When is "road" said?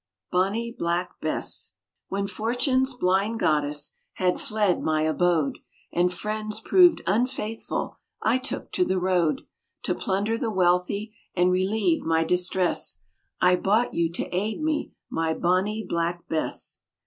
8.97-9.41